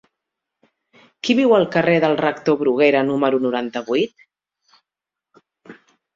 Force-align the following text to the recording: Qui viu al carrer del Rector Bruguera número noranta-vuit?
Qui 1.27 1.35
viu 1.39 1.53
al 1.57 1.65
carrer 1.75 1.97
del 2.05 2.15
Rector 2.21 2.57
Bruguera 2.63 3.05
número 3.11 3.41
noranta-vuit? 3.45 4.27